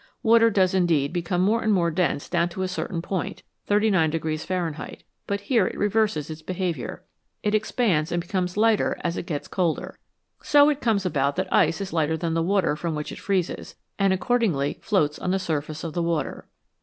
Water 0.23 0.49
does 0.49 0.73
indeed 0.73 1.13
become 1.13 1.41
more 1.41 1.61
and 1.61 1.71
more 1.71 1.91
dense 1.91 2.27
down 2.27 2.49
to 2.49 2.63
a 2.63 2.67
certain 2.67 3.03
point, 3.03 3.43
39 3.67 4.37
Fahrenheit, 4.39 5.03
but 5.27 5.41
here 5.41 5.67
it 5.67 5.77
reverses 5.77 6.31
its 6.31 6.41
behaviour; 6.41 7.03
it 7.43 7.53
expands 7.53 8.11
and 8.11 8.19
becomes 8.19 8.57
lighter 8.57 8.97
as 9.03 9.15
it 9.15 9.27
gets 9.27 9.47
colder. 9.47 9.99
So 10.41 10.69
it 10.69 10.81
comes 10.81 11.05
about 11.05 11.35
that 11.35 11.53
ice 11.53 11.81
is 11.81 11.93
lighter 11.93 12.17
than 12.17 12.33
the 12.33 12.41
water 12.41 12.75
from 12.75 12.95
which 12.95 13.11
it 13.11 13.19
freezes, 13.19 13.75
and 13.99 14.11
accordingly 14.11 14.79
floats 14.81 15.19
on 15.19 15.29
the 15.29 15.37
surface 15.37 15.83
of 15.83 15.93
the 15.93 16.01
water. 16.01 16.47